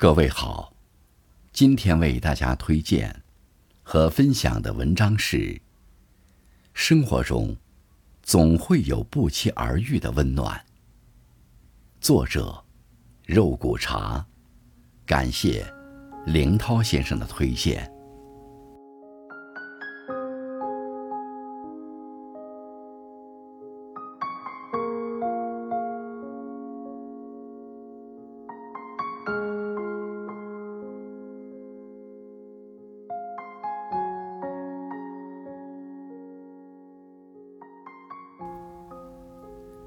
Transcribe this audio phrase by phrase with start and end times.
[0.00, 0.72] 各位好，
[1.52, 3.24] 今天为大家推荐
[3.82, 5.60] 和分享的文章是：
[6.72, 7.56] 生活中
[8.22, 10.64] 总会有不期而遇的温暖。
[12.00, 12.64] 作者：
[13.26, 14.24] 肉骨茶，
[15.04, 15.66] 感谢
[16.26, 17.92] 林涛先生的推荐。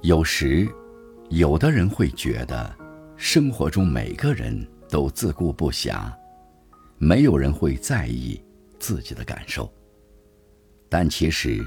[0.03, 0.67] 有时，
[1.29, 2.75] 有的人会觉得，
[3.15, 6.11] 生活中每个人都自顾不暇，
[6.97, 8.43] 没有人会在意
[8.79, 9.71] 自己的感受。
[10.89, 11.63] 但其实，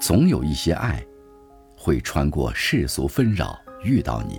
[0.00, 1.04] 总有一些爱，
[1.76, 4.38] 会穿过世俗纷扰遇到你，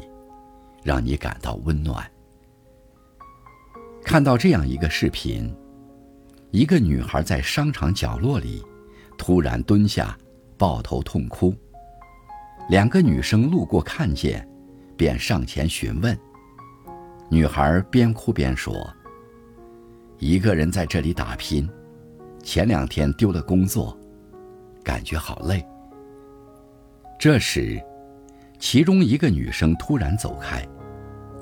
[0.81, 2.09] 让你感到温暖。
[4.02, 5.54] 看到这样一个视频，
[6.52, 8.64] 一个女孩在商场角落里，
[9.17, 10.17] 突然蹲下，
[10.58, 11.54] 抱头痛哭。
[12.70, 14.48] 两个女生路过看见，
[14.95, 16.16] 便上前询问。
[17.28, 18.88] 女孩边哭边说
[20.20, 21.67] ：“一个人在这里打拼，
[22.44, 23.98] 前两天丢了工作，
[24.84, 25.66] 感觉好累。”
[27.20, 27.81] 这时，
[28.59, 30.64] 其中一个女生突然走开。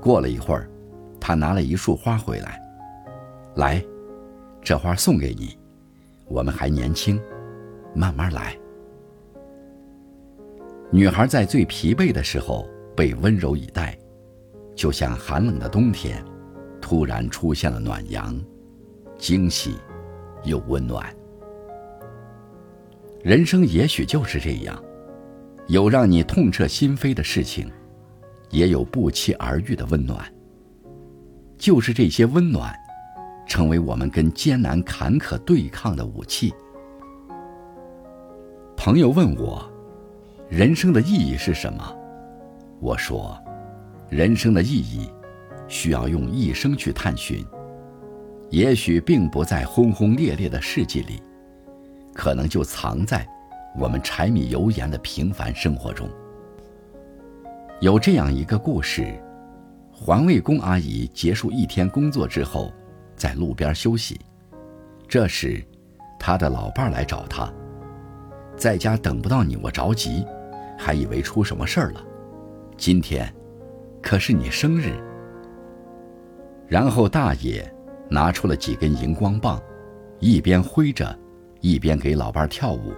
[0.02, 0.69] 过了一会儿，
[1.19, 2.58] 她拿了一束花回来，
[3.58, 3.84] 来，
[4.62, 5.59] 这花送给你，
[6.30, 7.19] 我们还年轻，
[7.94, 8.58] 慢慢来。
[10.89, 13.97] 女孩在最疲惫的时候被温柔以待，
[14.73, 16.23] 就像寒冷的冬天，
[16.81, 18.39] 突然出现了暖阳，
[19.17, 19.75] 惊喜
[20.45, 21.05] 又温暖。
[23.21, 24.81] 人生也许就是这样，
[25.67, 27.69] 有让你痛彻心扉的事情，
[28.49, 30.25] 也有不期而遇的温暖。
[31.57, 32.73] 就是这些温暖，
[33.45, 36.53] 成为我们跟艰难坎坷对抗的武器。
[38.78, 39.69] 朋友问我。
[40.50, 41.84] 人生的意义是什么？
[42.80, 43.38] 我说，
[44.09, 45.09] 人生的意义
[45.68, 47.46] 需要用一生去探寻。
[48.50, 51.22] 也许并不在轰轰烈烈的事迹里，
[52.13, 53.28] 可能就藏在
[53.78, 56.09] 我们柴米油盐的平凡生活中。
[57.81, 59.22] 有这样一个故事：
[59.91, 62.72] 环卫工阿姨结束一天工作之后，
[63.18, 64.18] 在路边休息。
[65.09, 65.62] 这时，
[66.18, 67.52] 她的老伴儿来找她，
[68.56, 70.25] 在家等不到你，我着急。
[70.77, 72.05] 还以为出什么事儿了，
[72.77, 73.33] 今天
[74.01, 74.93] 可是你生日。
[76.67, 77.69] 然后大爷
[78.09, 79.61] 拿出了几根荧光棒，
[80.19, 81.17] 一边挥着，
[81.61, 82.93] 一边给老伴儿跳舞。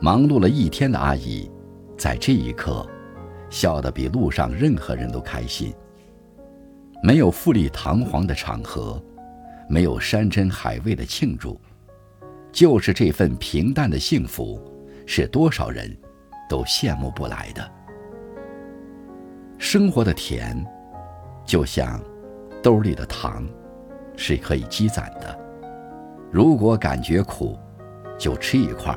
[0.00, 1.50] 忙碌了一天的阿姨，
[1.96, 2.86] 在这一刻，
[3.48, 5.72] 笑得比路上任何人都开心。
[7.02, 9.02] 没有富丽堂皇的场合，
[9.68, 11.60] 没有山珍海味的庆祝，
[12.50, 14.60] 就是这份平淡的幸福，
[15.06, 15.94] 是多少人。
[16.54, 17.68] 都羡慕不来的。
[19.58, 20.64] 生活的甜，
[21.44, 22.00] 就像
[22.62, 23.44] 兜里的糖，
[24.14, 25.36] 是可以积攒的。
[26.30, 27.58] 如果感觉苦，
[28.16, 28.96] 就吃一块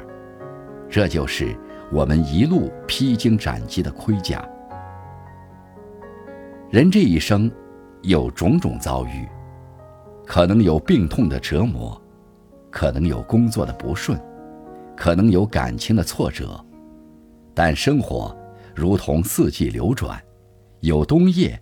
[0.87, 1.57] 这就是
[1.91, 4.47] 我们一路披荆斩棘的盔甲。
[6.69, 7.51] 人这一生，
[8.03, 9.27] 有种种遭遇，
[10.27, 11.99] 可能有病痛的折磨，
[12.69, 14.15] 可能有工作的不顺，
[14.95, 16.63] 可能有感情的挫折。
[17.57, 18.37] 但生活
[18.75, 20.23] 如同四季流转，
[20.81, 21.59] 有冬夜，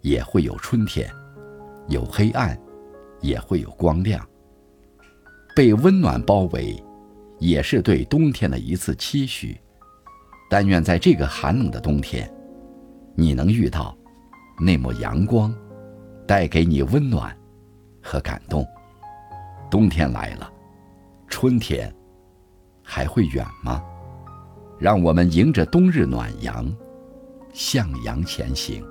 [0.00, 1.06] 也会有春天；
[1.86, 2.58] 有黑暗，
[3.20, 4.26] 也会有光亮。
[5.54, 6.82] 被温暖包围，
[7.40, 9.60] 也是对冬天的一次期许。
[10.48, 12.26] 但愿在这个寒冷的冬天，
[13.14, 13.94] 你能遇到
[14.58, 15.54] 那抹阳光，
[16.26, 17.36] 带给你温暖
[18.02, 18.66] 和感动。
[19.70, 20.50] 冬天来了，
[21.26, 21.94] 春天
[22.82, 23.84] 还会远吗？
[24.78, 26.72] 让我们迎着冬日暖阳，
[27.52, 28.84] 向阳前行。